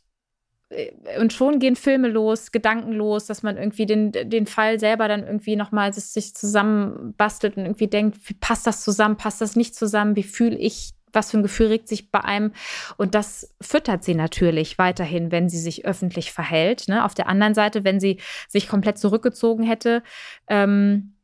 [1.18, 5.26] und schon gehen Filme los, Gedanken los, dass man irgendwie den, den Fall selber dann
[5.26, 10.14] irgendwie nochmal sich zusammenbastelt und irgendwie denkt, wie passt das zusammen, passt das nicht zusammen,
[10.16, 12.52] wie fühle ich was für ein Gefühl regt sich bei einem.
[12.96, 16.86] Und das füttert sie natürlich weiterhin, wenn sie sich öffentlich verhält.
[16.86, 17.04] Ne?
[17.04, 20.04] Auf der anderen Seite, wenn sie sich komplett zurückgezogen hätte,
[20.46, 21.16] ähm,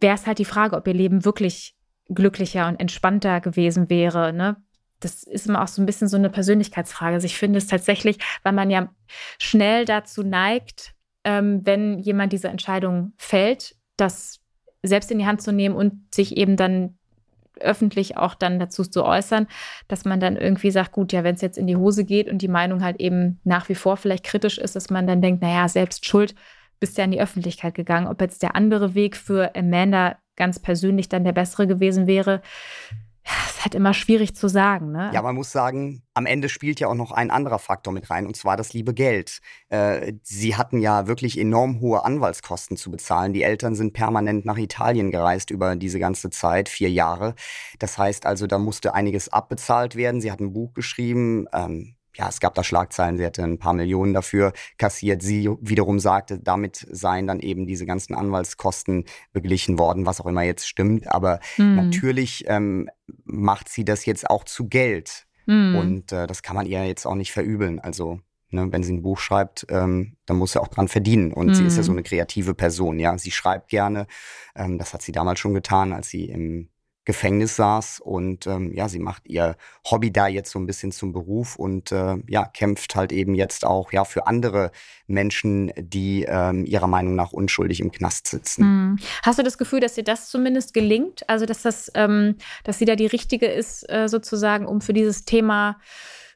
[0.00, 1.76] wäre es halt die Frage, ob ihr Leben wirklich
[2.08, 4.32] glücklicher und entspannter gewesen wäre.
[4.32, 4.56] Ne?
[5.00, 7.14] Das ist immer auch so ein bisschen so eine Persönlichkeitsfrage.
[7.14, 8.88] Also ich finde es tatsächlich, weil man ja
[9.38, 14.40] schnell dazu neigt, ähm, wenn jemand diese Entscheidung fällt, das
[14.82, 16.96] selbst in die Hand zu nehmen und sich eben dann
[17.60, 19.46] öffentlich auch dann dazu zu äußern,
[19.88, 22.42] dass man dann irgendwie sagt, gut, ja, wenn es jetzt in die Hose geht und
[22.42, 25.68] die Meinung halt eben nach wie vor vielleicht kritisch ist, dass man dann denkt, naja,
[25.68, 26.34] selbst schuld,
[26.78, 28.06] bist ja in die Öffentlichkeit gegangen.
[28.06, 32.40] Ob jetzt der andere Weg für Amanda ganz persönlich dann der bessere gewesen wäre,
[33.60, 34.90] ist halt immer schwierig zu sagen.
[34.92, 35.10] Ne?
[35.12, 38.26] Ja, man muss sagen, am Ende spielt ja auch noch ein anderer Faktor mit rein,
[38.26, 39.40] und zwar das liebe Geld.
[39.68, 43.32] Äh, sie hatten ja wirklich enorm hohe Anwaltskosten zu bezahlen.
[43.32, 47.34] Die Eltern sind permanent nach Italien gereist über diese ganze Zeit, vier Jahre.
[47.78, 50.20] Das heißt also, da musste einiges abbezahlt werden.
[50.20, 51.46] Sie hat ein Buch geschrieben.
[51.52, 55.22] Ähm, ja, es gab da Schlagzeilen, sie hätte ein paar Millionen dafür kassiert.
[55.22, 60.42] Sie wiederum sagte, damit seien dann eben diese ganzen Anwaltskosten beglichen worden, was auch immer
[60.42, 61.10] jetzt stimmt.
[61.10, 61.76] Aber hm.
[61.76, 62.90] natürlich ähm,
[63.24, 65.26] macht sie das jetzt auch zu Geld.
[65.46, 65.76] Hm.
[65.76, 67.80] Und äh, das kann man ihr jetzt auch nicht verübeln.
[67.80, 68.20] Also
[68.52, 71.32] Ne, wenn sie ein Buch schreibt, ähm, dann muss sie auch dran verdienen.
[71.32, 71.54] Und mhm.
[71.54, 71.98] sie ist ja so hm.
[71.98, 73.16] eine kreative Person, ja.
[73.16, 74.08] Sie schreibt gerne.
[74.56, 76.68] Ähm, das hat sie damals schon getan, als sie im
[77.10, 79.56] Gefängnis saß und ähm, ja, sie macht ihr
[79.90, 83.66] Hobby da jetzt so ein bisschen zum Beruf und äh, ja, kämpft halt eben jetzt
[83.66, 84.70] auch ja für andere
[85.08, 88.62] Menschen, die ähm, ihrer Meinung nach unschuldig im Knast sitzen.
[88.62, 88.98] Hm.
[89.24, 91.28] Hast du das Gefühl, dass dir das zumindest gelingt?
[91.28, 95.24] Also, dass das, ähm, dass sie da die richtige ist, äh, sozusagen, um für dieses
[95.24, 95.80] Thema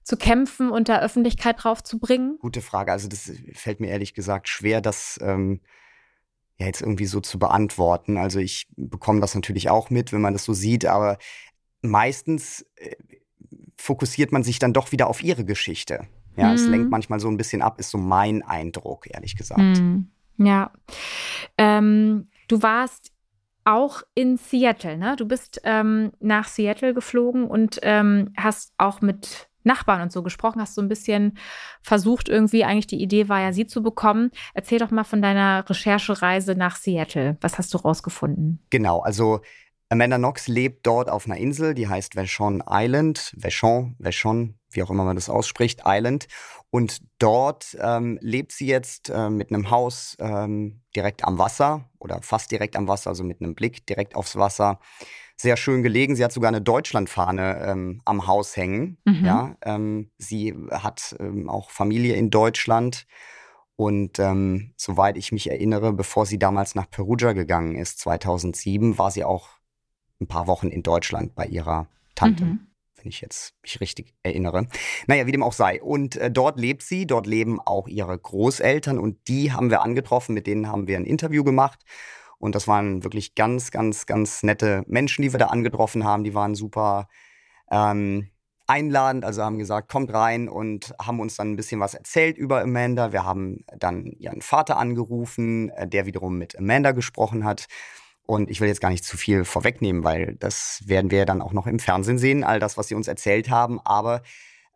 [0.03, 2.37] zu kämpfen und da Öffentlichkeit drauf zu bringen?
[2.41, 2.91] Gute Frage.
[2.91, 5.61] Also, das fällt mir ehrlich gesagt schwer, das ähm,
[6.65, 8.17] ja jetzt irgendwie so zu beantworten.
[8.17, 11.19] Also ich bekomme das natürlich auch mit, wenn man das so sieht, aber
[11.83, 12.97] meistens äh,
[13.77, 16.07] fokussiert man sich dann doch wieder auf ihre Geschichte.
[16.37, 16.55] Ja, mhm.
[16.55, 19.61] es lenkt manchmal so ein bisschen ab, ist so mein Eindruck, ehrlich gesagt.
[19.61, 20.09] Mhm.
[20.37, 20.73] Ja.
[21.59, 23.13] Ähm, du warst
[23.65, 25.17] auch in Seattle, ne?
[25.17, 30.61] Du bist ähm, nach Seattle geflogen und ähm, hast auch mit Nachbarn und so gesprochen,
[30.61, 31.39] hast so ein bisschen
[31.83, 34.31] versucht, irgendwie, eigentlich die Idee war ja, sie zu bekommen.
[34.55, 37.37] Erzähl doch mal von deiner Recherchereise nach Seattle.
[37.41, 38.61] Was hast du rausgefunden?
[38.71, 39.41] Genau, also
[39.89, 43.33] Amanda Knox lebt dort auf einer Insel, die heißt Vashon Island.
[43.37, 46.27] Vashon, Vashon, wie auch immer man das ausspricht, Island.
[46.71, 52.21] Und dort ähm, lebt sie jetzt äh, mit einem Haus ähm, direkt am Wasser oder
[52.23, 54.81] fast direkt am Wasser, also mit einem Blick direkt aufs Wasser
[55.37, 56.17] sehr schön gelegen.
[56.17, 58.99] Sie hat sogar eine Deutschlandfahne ähm, am Haus hängen.
[59.05, 59.25] Mhm.
[59.25, 63.07] Ja, ähm, sie hat ähm, auch Familie in Deutschland.
[63.77, 69.11] Und ähm, soweit ich mich erinnere, bevor sie damals nach Perugia gegangen ist, 2007, war
[69.11, 69.49] sie auch
[70.21, 72.45] ein paar Wochen in Deutschland bei ihrer Tante.
[72.45, 72.67] Mhm.
[72.97, 74.67] Wenn ich jetzt mich richtig erinnere.
[75.09, 75.83] Naja, wie dem auch sei.
[75.83, 80.35] Und äh, dort lebt sie, dort leben auch ihre Großeltern und die haben wir angetroffen,
[80.35, 81.81] mit denen haben wir ein Interview gemacht.
[82.45, 86.25] Und das waren wirklich ganz, ganz, ganz nette Menschen, die wir da angetroffen haben.
[86.25, 87.09] Die waren super
[87.71, 88.29] ähm,
[88.67, 92.61] einladend, also haben gesagt, kommt rein und haben uns dann ein bisschen was erzählt über
[92.61, 93.13] Amanda.
[93.13, 97.65] Wir haben dann ihren Vater angerufen, äh, der wiederum mit Amanda gesprochen hat.
[98.27, 101.55] Und ich will jetzt gar nicht zu viel vorwegnehmen, weil das werden wir dann auch
[101.55, 103.81] noch im Fernsehen sehen, all das, was sie uns erzählt haben.
[103.87, 104.21] Aber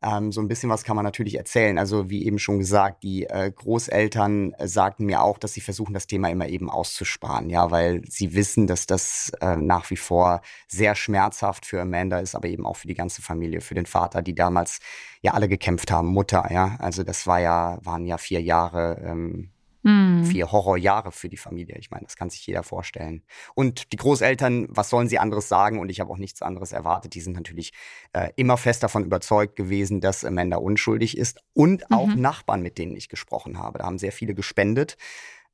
[0.02, 1.78] ähm, so ein bisschen was kann man natürlich erzählen.
[1.78, 5.94] Also wie eben schon gesagt, die äh, Großeltern äh, sagten mir auch, dass sie versuchen,
[5.94, 10.40] das Thema immer eben auszusparen, ja, weil sie wissen, dass das äh, nach wie vor
[10.68, 14.22] sehr schmerzhaft für Amanda ist, aber eben auch für die ganze Familie, für den Vater,
[14.22, 14.78] die damals
[15.20, 16.76] ja alle gekämpft haben, Mutter, ja.
[16.78, 19.50] Also das war ja, waren ja vier Jahre ähm,
[19.82, 20.24] Mhm.
[20.24, 21.76] Vier Horrorjahre für die Familie.
[21.78, 23.22] Ich meine, das kann sich jeder vorstellen.
[23.54, 25.78] Und die Großeltern, was sollen sie anderes sagen?
[25.78, 27.14] Und ich habe auch nichts anderes erwartet.
[27.14, 27.72] Die sind natürlich
[28.12, 31.40] äh, immer fest davon überzeugt gewesen, dass Amanda unschuldig ist.
[31.54, 32.20] Und auch mhm.
[32.20, 33.78] Nachbarn, mit denen ich gesprochen habe.
[33.78, 34.96] Da haben sehr viele gespendet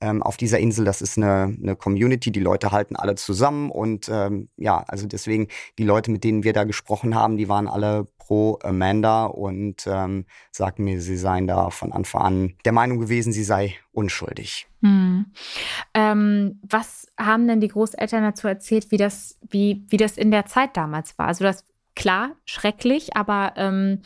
[0.01, 0.85] ähm, auf dieser Insel.
[0.85, 5.49] Das ist eine, eine Community, die Leute halten alle zusammen und ähm, ja, also deswegen
[5.79, 10.25] die Leute, mit denen wir da gesprochen haben, die waren alle pro Amanda und ähm,
[10.51, 14.67] sagten mir, sie seien da von Anfang an der Meinung gewesen, sie sei unschuldig.
[14.83, 15.27] Hm.
[15.95, 20.47] Ähm, was haben denn die Großeltern dazu erzählt, wie das, wie, wie das in der
[20.47, 21.27] Zeit damals war?
[21.27, 24.03] Also das klar, schrecklich, aber ähm,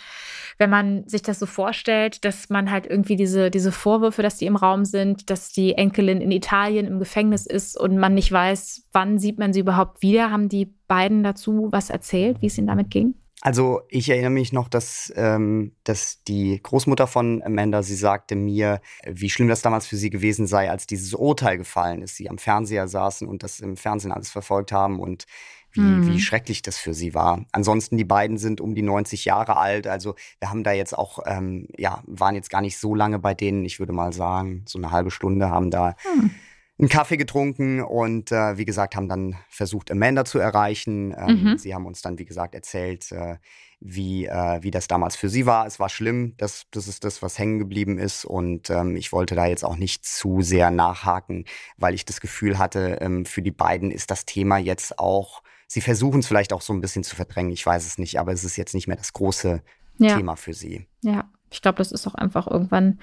[0.59, 4.47] wenn man sich das so vorstellt, dass man halt irgendwie diese, diese Vorwürfe, dass die
[4.47, 8.89] im Raum sind, dass die Enkelin in Italien im Gefängnis ist und man nicht weiß,
[8.93, 12.67] wann sieht man sie überhaupt wieder, haben die beiden dazu was erzählt, wie es ihnen
[12.67, 13.15] damit ging?
[13.41, 18.81] Also ich erinnere mich noch, dass, ähm, dass die Großmutter von Amanda, sie sagte mir,
[19.07, 22.17] wie schlimm das damals für sie gewesen sei, als dieses Urteil gefallen ist.
[22.17, 25.27] Sie am Fernseher saßen und das im Fernsehen alles verfolgt haben und
[25.73, 26.09] wie, mhm.
[26.09, 27.45] wie schrecklich das für sie war.
[27.53, 29.87] Ansonsten, die beiden sind um die 90 Jahre alt.
[29.87, 33.35] Also wir haben da jetzt auch, ähm, ja, waren jetzt gar nicht so lange bei
[33.35, 33.65] denen.
[33.65, 36.31] Ich würde mal sagen, so eine halbe Stunde haben da mhm.
[36.79, 41.15] einen Kaffee getrunken und äh, wie gesagt, haben dann versucht, Amanda zu erreichen.
[41.17, 41.59] Ähm, mhm.
[41.59, 43.37] Sie haben uns dann, wie gesagt, erzählt, äh,
[43.81, 45.67] wie, äh, wie das damals für sie war.
[45.67, 48.25] Es war schlimm, das, das ist das, was hängen geblieben ist.
[48.25, 51.45] Und ähm, ich wollte da jetzt auch nicht zu sehr nachhaken,
[51.77, 55.81] weil ich das Gefühl hatte, ähm, für die beiden ist das Thema jetzt auch, sie
[55.81, 58.43] versuchen es vielleicht auch so ein bisschen zu verdrängen, ich weiß es nicht, aber es
[58.43, 59.63] ist jetzt nicht mehr das große
[59.99, 60.17] ja.
[60.17, 60.89] Thema für sie.
[61.03, 62.99] Ja, ich glaube, das ist auch einfach irgendwann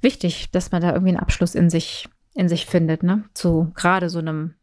[0.00, 3.24] wichtig, dass man da irgendwie einen Abschluss in sich, in sich findet, ne?
[3.34, 4.54] Zu gerade so einem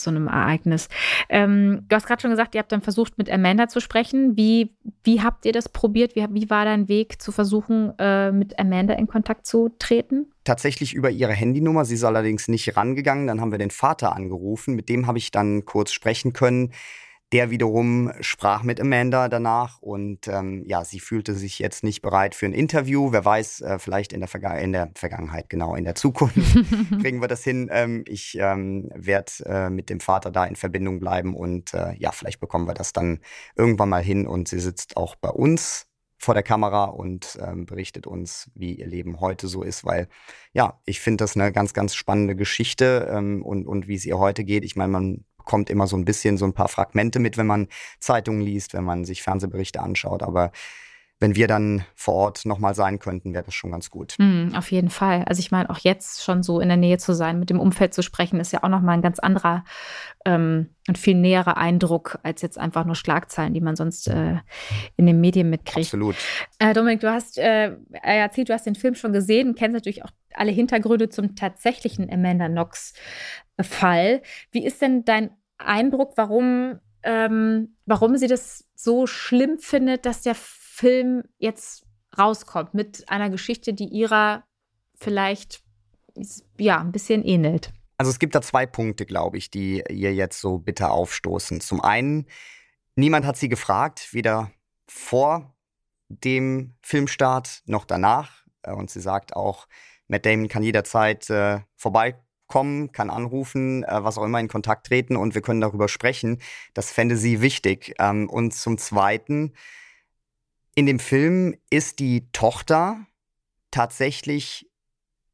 [0.00, 0.88] so einem Ereignis.
[1.28, 4.36] Ähm, du hast gerade schon gesagt, ihr habt dann versucht, mit Amanda zu sprechen.
[4.36, 4.74] Wie,
[5.04, 6.16] wie habt ihr das probiert?
[6.16, 10.32] Wie, wie war dein Weg zu versuchen, äh, mit Amanda in Kontakt zu treten?
[10.46, 11.84] Tatsächlich über ihre Handynummer.
[11.84, 13.26] Sie ist allerdings nicht rangegangen.
[13.26, 14.76] Dann haben wir den Vater angerufen.
[14.76, 16.72] Mit dem habe ich dann kurz sprechen können.
[17.32, 22.36] Der wiederum sprach mit Amanda danach und ähm, ja, sie fühlte sich jetzt nicht bereit
[22.36, 23.10] für ein Interview.
[23.10, 26.36] Wer weiß, äh, vielleicht in der, Verga in der Vergangenheit, genau, in der Zukunft
[27.02, 27.68] kriegen wir das hin.
[27.72, 32.12] Ähm, ich ähm, werde äh, mit dem Vater da in Verbindung bleiben und äh, ja,
[32.12, 33.18] vielleicht bekommen wir das dann
[33.56, 38.06] irgendwann mal hin und sie sitzt auch bei uns vor der Kamera und ähm, berichtet
[38.06, 40.08] uns, wie ihr Leben heute so ist, weil
[40.52, 44.18] ja, ich finde das eine ganz, ganz spannende Geschichte ähm, und, und wie es ihr
[44.18, 44.64] heute geht.
[44.64, 47.68] Ich meine, man bekommt immer so ein bisschen so ein paar Fragmente mit, wenn man
[48.00, 50.22] Zeitungen liest, wenn man sich Fernsehberichte anschaut.
[50.22, 50.50] Aber
[51.18, 54.16] wenn wir dann vor Ort nochmal sein könnten, wäre das schon ganz gut.
[54.18, 55.24] Mm, auf jeden Fall.
[55.24, 57.94] Also ich meine, auch jetzt schon so in der Nähe zu sein, mit dem Umfeld
[57.94, 59.64] zu sprechen, ist ja auch nochmal ein ganz anderer
[60.26, 64.36] ähm, und viel näherer Eindruck als jetzt einfach nur Schlagzeilen, die man sonst äh,
[64.96, 65.86] in den Medien mitkriegt.
[65.86, 66.16] Absolut.
[66.58, 70.10] Äh, Dominik, du hast äh, erzählt, du hast den Film schon gesehen, kennst natürlich auch
[70.34, 74.20] alle Hintergründe zum tatsächlichen Amanda Knox-Fall.
[74.52, 80.34] Wie ist denn dein Eindruck, warum, ähm, warum sie das so schlimm findet, dass der
[80.34, 80.65] Film
[81.38, 81.84] jetzt
[82.18, 84.44] rauskommt mit einer Geschichte, die ihrer
[84.94, 85.62] vielleicht
[86.58, 87.72] ja ein bisschen ähnelt.
[87.98, 91.60] Also es gibt da zwei Punkte, glaube ich, die ihr jetzt so bitter aufstoßen.
[91.60, 92.26] Zum einen,
[92.94, 94.50] niemand hat sie gefragt, weder
[94.86, 95.54] vor
[96.08, 98.44] dem Filmstart noch danach.
[98.62, 99.66] Äh, und sie sagt auch,
[100.08, 105.16] Matt Damon kann jederzeit äh, vorbeikommen, kann anrufen, äh, was auch immer in Kontakt treten
[105.16, 106.40] und wir können darüber sprechen.
[106.74, 107.94] Das fände sie wichtig.
[107.98, 109.54] Ähm, und zum Zweiten,
[110.76, 113.06] in dem Film ist die Tochter
[113.70, 114.70] tatsächlich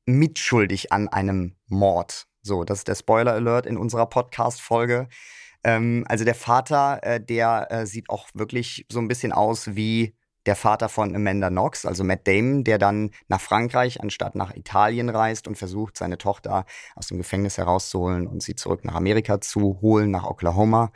[0.07, 2.29] mitschuldig an einem Mord.
[2.43, 5.09] So, das ist der Spoiler Alert in unserer Podcast-Folge.
[5.65, 10.15] Ähm, also der Vater, äh, der äh, sieht auch wirklich so ein bisschen aus wie
[10.47, 15.09] der Vater von Amanda Knox, also Matt Damon, der dann nach Frankreich anstatt nach Italien
[15.09, 19.81] reist und versucht, seine Tochter aus dem Gefängnis herauszuholen und sie zurück nach Amerika zu
[19.81, 20.93] holen, nach Oklahoma.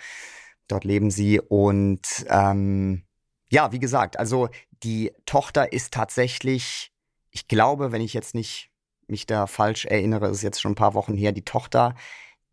[0.69, 3.07] Dort leben sie und ähm,
[3.51, 4.49] ja, wie gesagt, also
[4.83, 6.93] die Tochter ist tatsächlich,
[7.31, 8.71] ich glaube, wenn ich jetzt nicht
[9.07, 11.95] mich da falsch erinnere, ist jetzt schon ein paar Wochen her, die Tochter,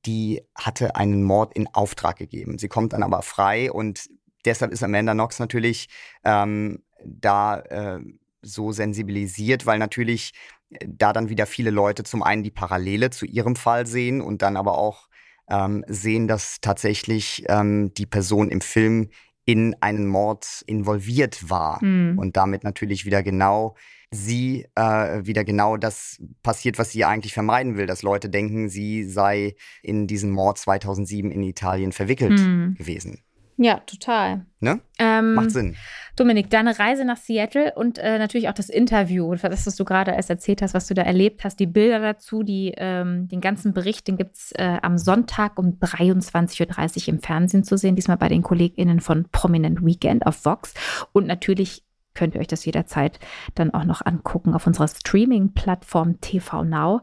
[0.06, 2.58] die hatte einen Mord in Auftrag gegeben.
[2.58, 4.10] Sie kommt dann aber frei und
[4.46, 5.88] deshalb ist Amanda Knox natürlich
[6.24, 8.00] ähm, da äh,
[8.42, 10.34] so sensibilisiert, weil natürlich
[10.70, 14.42] äh, da dann wieder viele Leute zum einen die Parallele zu ihrem Fall sehen und
[14.42, 15.08] dann aber auch
[15.50, 19.10] ähm, sehen, dass tatsächlich ähm, die Person im Film
[19.46, 22.18] in einen Mord involviert war mhm.
[22.18, 23.76] und damit natürlich wieder genau
[24.14, 29.04] sie äh, wieder genau das passiert, was sie eigentlich vermeiden will, dass Leute denken, sie
[29.04, 32.76] sei in diesen Mord 2007 in Italien verwickelt mhm.
[32.76, 33.24] gewesen.
[33.58, 34.46] Ja, total.
[34.60, 34.82] Ne?
[34.98, 35.76] Ähm, Macht Sinn.
[36.16, 40.12] Dominik, deine Reise nach Seattle und äh, natürlich auch das Interview, das, was du gerade
[40.12, 43.74] erst erzählt hast, was du da erlebt hast, die Bilder dazu, die, ähm, den ganzen
[43.74, 48.18] Bericht, den gibt es äh, am Sonntag um 23.30 Uhr im Fernsehen zu sehen, diesmal
[48.18, 50.74] bei den KollegInnen von Prominent Weekend auf Vox.
[51.14, 53.20] Und natürlich könnt ihr euch das jederzeit
[53.56, 57.02] dann auch noch angucken auf unserer Streaming-Plattform TV Now.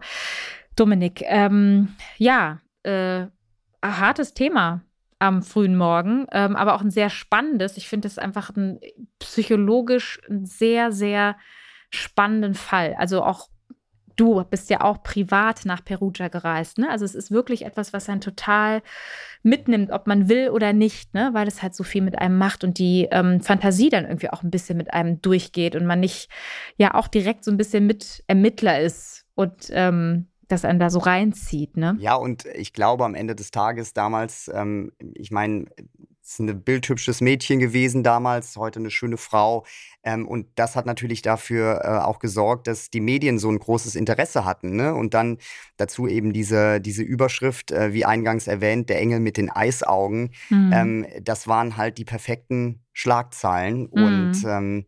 [0.77, 3.27] Dominik, ähm, ja, äh,
[3.83, 4.83] hartes Thema
[5.21, 7.77] am frühen Morgen, ähm, aber auch ein sehr spannendes.
[7.77, 8.81] Ich finde es einfach ein
[9.21, 11.37] psychologisch ein sehr, sehr
[11.91, 12.97] spannenden Fall.
[12.99, 13.49] Also auch
[14.17, 16.79] du bist ja auch privat nach Perugia gereist.
[16.79, 16.91] Ne?
[16.91, 18.83] Also es ist wirklich etwas, was einen total
[19.43, 21.31] mitnimmt, ob man will oder nicht, ne?
[21.33, 24.43] weil es halt so viel mit einem macht und die ähm, Fantasie dann irgendwie auch
[24.43, 26.29] ein bisschen mit einem durchgeht und man nicht
[26.77, 30.99] ja auch direkt so ein bisschen mit Ermittler ist und ähm, das einen da so
[30.99, 31.97] reinzieht, ne?
[32.01, 35.67] Ja, und ich glaube am Ende des Tages damals, ähm, ich meine,
[36.31, 39.65] ist ein bildhübsches Mädchen gewesen damals, heute eine schöne Frau.
[40.05, 43.97] Ähm, und das hat natürlich dafür äh, auch gesorgt, dass die Medien so ein großes
[43.97, 44.77] Interesse hatten.
[44.77, 44.95] Ne?
[44.95, 45.39] Und dann
[45.77, 50.31] dazu eben diese, diese Überschrift, äh, wie eingangs erwähnt, der Engel mit den Eisaugen.
[50.51, 50.71] Mhm.
[50.73, 53.89] Ähm, das waren halt die perfekten Schlagzeilen.
[53.93, 54.03] Mhm.
[54.03, 54.87] Und ähm,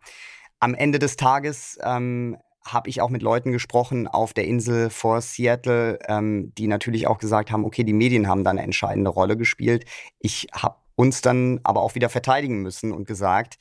[0.60, 5.20] am Ende des Tages ähm, habe ich auch mit Leuten gesprochen auf der Insel vor
[5.20, 9.36] Seattle, ähm, die natürlich auch gesagt haben, okay, die Medien haben da eine entscheidende Rolle
[9.36, 9.84] gespielt.
[10.18, 13.58] Ich habe uns dann aber auch wieder verteidigen müssen und gesagt,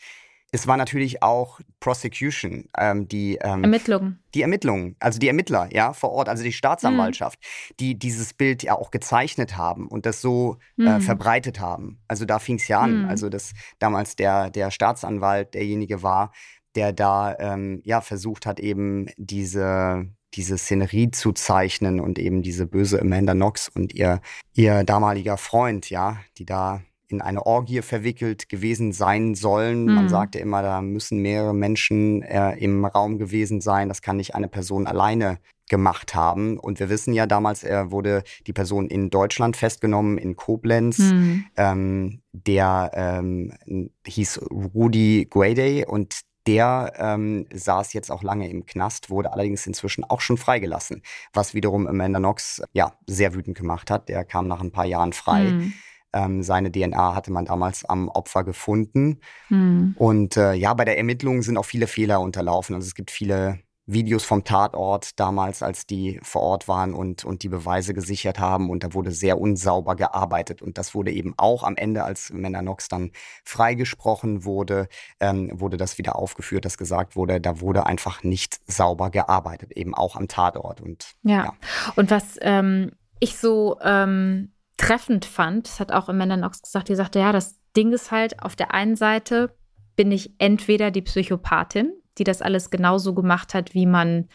[0.53, 4.19] es war natürlich auch Prosecution, ähm, die ähm, Ermittlungen.
[4.35, 7.73] Die Ermittlungen, also die Ermittler, ja, vor Ort, also die Staatsanwaltschaft, mhm.
[7.79, 10.87] die dieses Bild ja auch gezeichnet haben und das so äh, mhm.
[10.87, 12.01] äh, verbreitet haben.
[12.09, 13.03] Also da fing es ja an.
[13.03, 13.09] Mhm.
[13.09, 16.33] Also dass damals der, der Staatsanwalt derjenige war,
[16.75, 22.65] der da ähm, ja versucht hat, eben diese diese Szenerie zu zeichnen und eben diese
[22.65, 24.21] böse Amanda Knox und ihr,
[24.53, 29.85] ihr damaliger Freund, ja, die da in eine Orgie verwickelt gewesen sein sollen.
[29.85, 29.95] Mhm.
[29.95, 33.89] Man sagte immer, da müssen mehrere Menschen äh, im Raum gewesen sein.
[33.89, 36.57] Das kann nicht eine Person alleine gemacht haben.
[36.57, 40.99] Und wir wissen ja, damals äh, wurde die Person in Deutschland festgenommen, in Koblenz.
[40.99, 41.45] Mhm.
[41.57, 49.09] Ähm, der ähm, hieß Rudy Guaday und der ähm, saß jetzt auch lange im Knast,
[49.09, 51.01] wurde allerdings inzwischen auch schon freigelassen,
[51.33, 54.09] was wiederum Amanda Knox ja sehr wütend gemacht hat.
[54.09, 55.43] Der kam nach ein paar Jahren frei.
[55.43, 55.73] Mhm.
[56.13, 59.19] Ähm, seine DNA hatte man damals am Opfer gefunden.
[59.49, 59.95] Mhm.
[59.97, 62.75] Und äh, ja, bei der Ermittlung sind auch viele Fehler unterlaufen.
[62.75, 67.43] Also es gibt viele Videos vom Tatort damals, als die vor Ort waren und, und
[67.43, 68.69] die Beweise gesichert haben.
[68.69, 70.61] Und da wurde sehr unsauber gearbeitet.
[70.61, 73.11] Und das wurde eben auch am Ende, als Männer Knox dann
[73.43, 74.87] freigesprochen wurde,
[75.19, 79.95] ähm, wurde das wieder aufgeführt, dass gesagt wurde, da wurde einfach nicht sauber gearbeitet, eben
[79.95, 80.81] auch am Tatort.
[80.81, 81.45] Und, ja.
[81.45, 81.53] ja.
[81.95, 86.95] Und was ähm, ich so ähm, treffend fand, das hat auch Amanda Knox gesagt, die
[86.95, 89.55] sagte, ja, das Ding ist halt, auf der einen Seite
[89.95, 94.29] bin ich entweder die Psychopathin, die das alles genauso gemacht hat, wie man,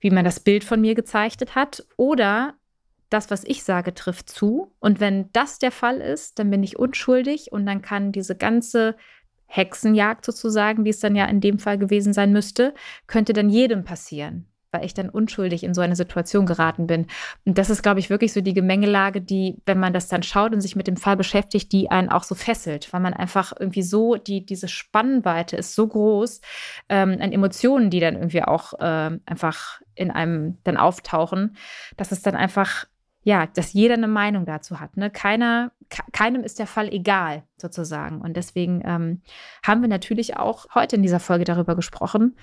[0.00, 2.54] wie man das Bild von mir gezeichnet hat, oder
[3.10, 4.72] das, was ich sage, trifft zu.
[4.80, 8.96] Und wenn das der Fall ist, dann bin ich unschuldig und dann kann diese ganze
[9.46, 12.74] Hexenjagd sozusagen, die es dann ja in dem Fall gewesen sein müsste,
[13.06, 17.06] könnte dann jedem passieren weil ich dann unschuldig in so eine Situation geraten bin.
[17.46, 20.52] Und das ist, glaube ich, wirklich so die Gemengelage, die, wenn man das dann schaut
[20.52, 23.82] und sich mit dem Fall beschäftigt, die einen auch so fesselt, weil man einfach irgendwie
[23.82, 26.40] so, die, diese Spannweite ist so groß
[26.88, 31.56] ähm, an Emotionen, die dann irgendwie auch äh, einfach in einem dann auftauchen,
[31.96, 32.86] dass es dann einfach
[33.24, 34.98] ja, dass jeder eine Meinung dazu hat.
[34.98, 35.10] Ne?
[35.10, 35.72] Keiner,
[36.12, 38.20] keinem ist der Fall egal, sozusagen.
[38.20, 39.22] Und deswegen ähm,
[39.64, 42.36] haben wir natürlich auch heute in dieser Folge darüber gesprochen.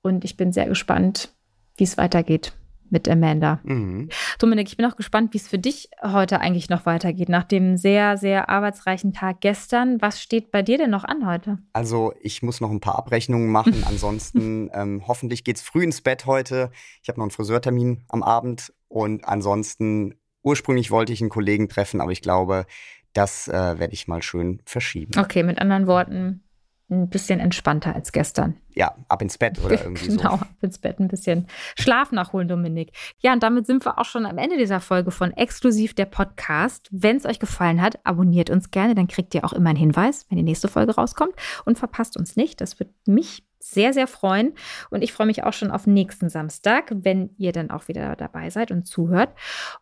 [0.00, 1.34] Und ich bin sehr gespannt,
[1.76, 2.52] wie es weitergeht
[2.92, 3.58] mit Amanda.
[3.64, 4.10] Mhm.
[4.38, 7.78] Dominik, ich bin auch gespannt, wie es für dich heute eigentlich noch weitergeht, nach dem
[7.78, 10.00] sehr, sehr arbeitsreichen Tag gestern.
[10.02, 11.58] Was steht bei dir denn noch an heute?
[11.72, 13.82] Also, ich muss noch ein paar Abrechnungen machen.
[13.88, 16.70] Ansonsten, ähm, hoffentlich geht es früh ins Bett heute.
[17.02, 18.72] Ich habe noch einen Friseurtermin am Abend.
[18.88, 22.66] Und ansonsten, ursprünglich wollte ich einen Kollegen treffen, aber ich glaube,
[23.14, 25.12] das äh, werde ich mal schön verschieben.
[25.18, 26.42] Okay, mit anderen Worten,
[26.92, 28.56] ein bisschen entspannter als gestern.
[28.74, 30.28] Ja, ab ins Bett oder irgendwie genau, so.
[30.28, 31.46] Genau, ab ins Bett, ein bisschen
[31.78, 32.92] Schlaf nachholen, Dominik.
[33.18, 36.88] Ja, und damit sind wir auch schon am Ende dieser Folge von Exklusiv der Podcast.
[36.90, 40.26] Wenn es euch gefallen hat, abonniert uns gerne, dann kriegt ihr auch immer einen Hinweis,
[40.28, 42.60] wenn die nächste Folge rauskommt und verpasst uns nicht.
[42.60, 44.54] Das wird mich sehr, sehr freuen.
[44.90, 48.50] Und ich freue mich auch schon auf nächsten Samstag, wenn ihr dann auch wieder dabei
[48.50, 49.30] seid und zuhört.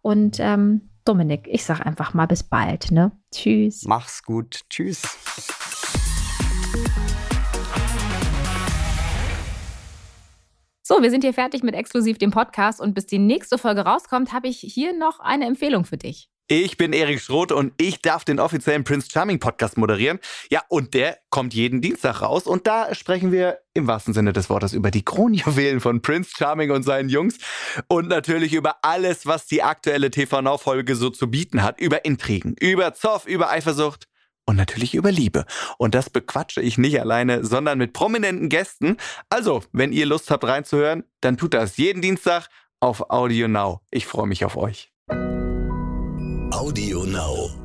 [0.02, 2.90] Und ähm, Dominik, ich sage einfach mal bis bald.
[2.92, 3.12] Ne?
[3.32, 3.84] Tschüss.
[3.84, 4.60] Mach's gut.
[4.68, 6.09] Tschüss.
[10.90, 12.80] So, wir sind hier fertig mit exklusiv dem Podcast.
[12.80, 16.28] Und bis die nächste Folge rauskommt, habe ich hier noch eine Empfehlung für dich.
[16.48, 20.18] Ich bin Erik Schroth und ich darf den offiziellen Prince Charming Podcast moderieren.
[20.50, 22.42] Ja, und der kommt jeden Dienstag raus.
[22.42, 26.72] Und da sprechen wir im wahrsten Sinne des Wortes über die Kronjuwelen von Prince Charming
[26.72, 27.38] und seinen Jungs.
[27.86, 32.04] Und natürlich über alles, was die aktuelle TV Now Folge so zu bieten hat, über
[32.04, 34.09] Intrigen, über Zoff, über Eifersucht
[34.50, 35.46] und natürlich über Liebe.
[35.78, 38.96] Und das bequatsche ich nicht alleine, sondern mit prominenten Gästen.
[39.30, 42.48] Also, wenn ihr Lust habt reinzuhören, dann tut das jeden Dienstag
[42.80, 43.80] auf Audio Now.
[43.90, 44.92] Ich freue mich auf euch.
[46.52, 47.59] Audio Now.